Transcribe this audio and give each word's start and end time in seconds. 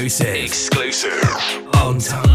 exclusive. 0.00 0.44
Exclusive. 0.44 1.74
On 1.74 1.98
Tunnel 1.98 2.29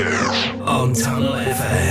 On 0.00 0.92
Tunnel 0.94 1.32
FM. 1.32 1.87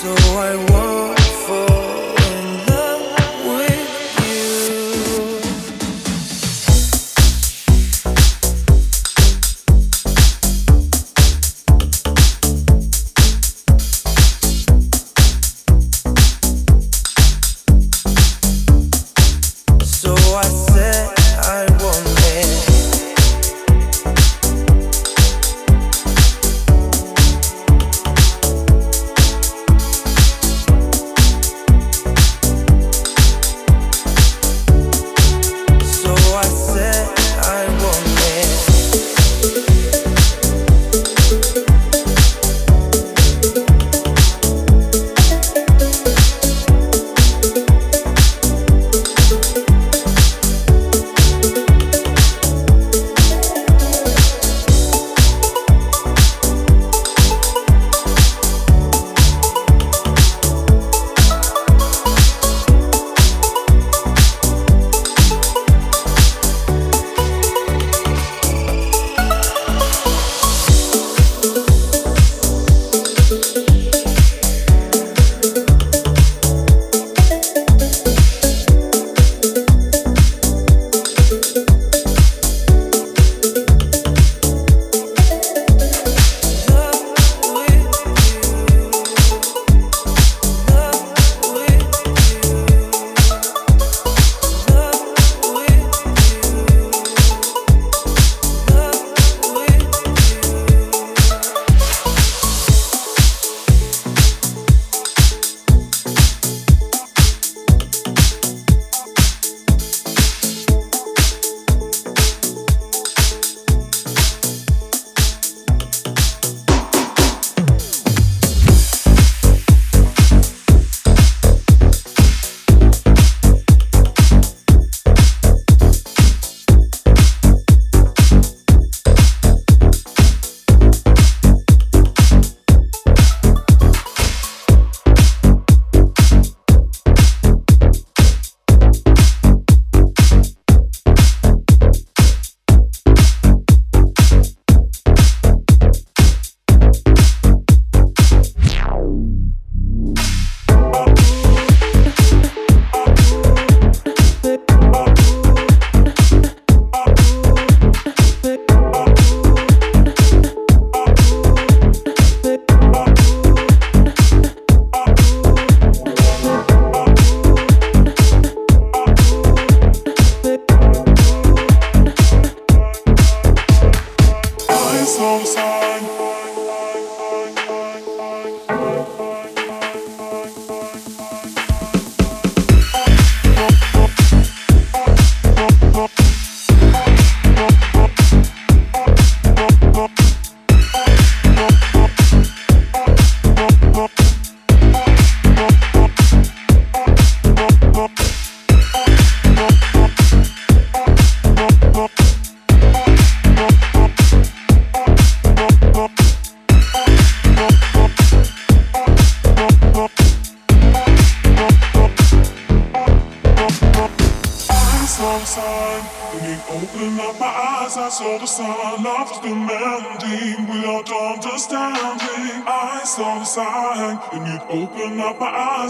so 0.00 0.14
I 0.14 0.56
won't 0.70 0.99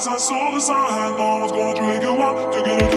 Once 0.01 0.09
I 0.09 0.17
saw 0.17 0.51
the 0.53 0.61
sign, 0.61 0.77
I 0.79 1.43
was 1.43 1.53
gonna 1.53 1.75
drink 1.75 2.03
it 2.03 2.19
up 2.19 2.53
to 2.55 2.63
get 2.63 2.83
it. 2.83 2.89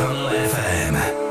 Tunnel 0.00 0.30
FM. 0.48 1.29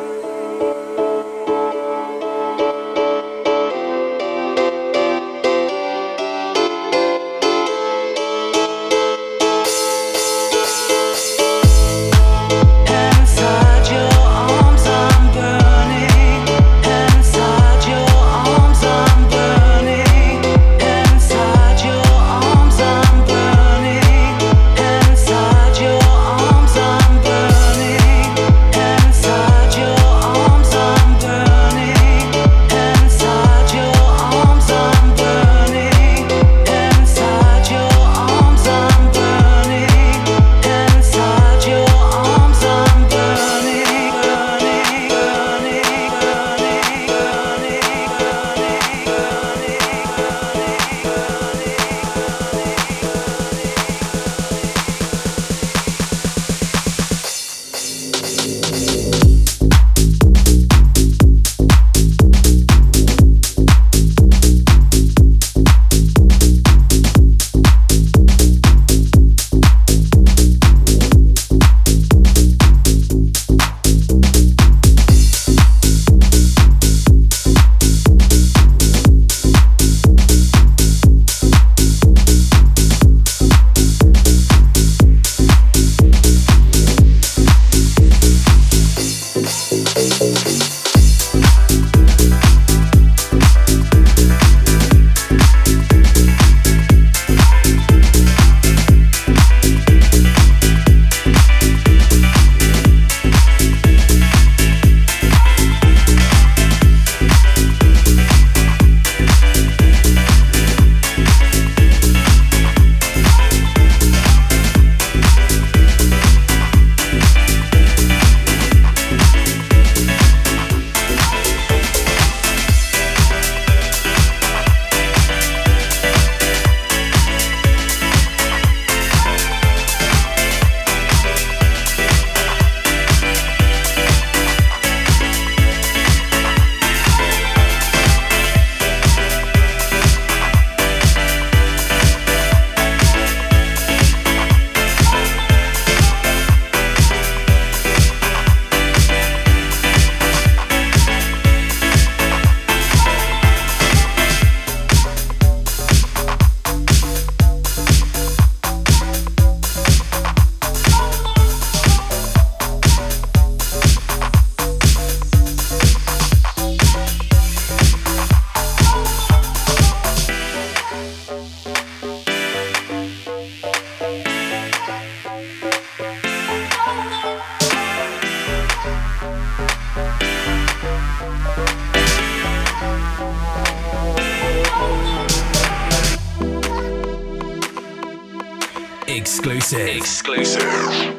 Exclusive. 190.09 190.63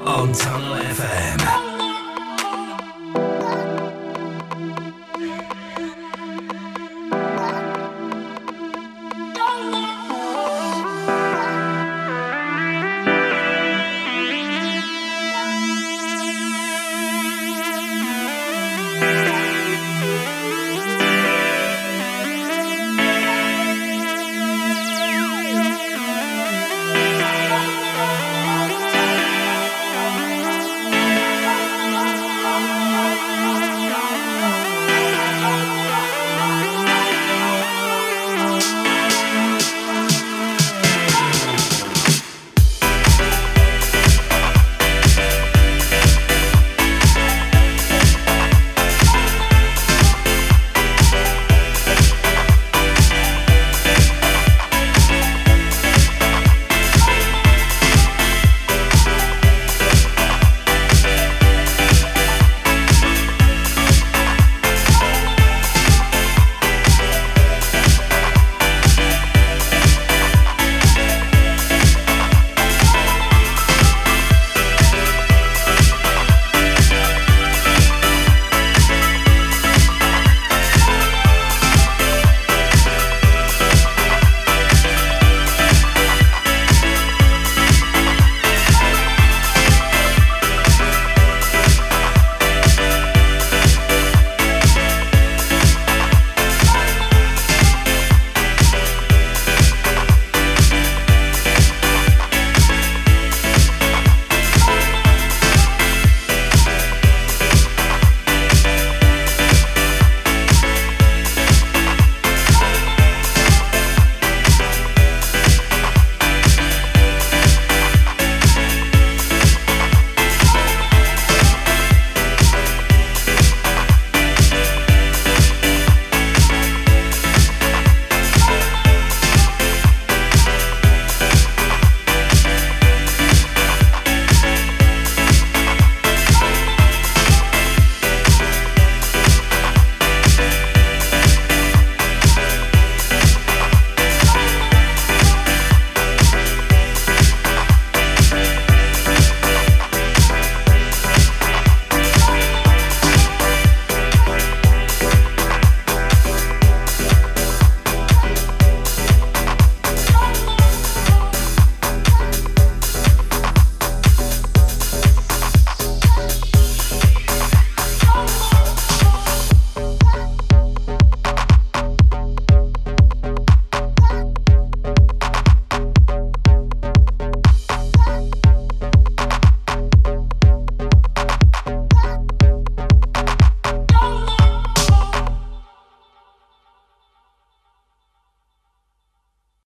On 0.05 0.33
Tunnel 0.33 0.83
FM. 0.83 1.70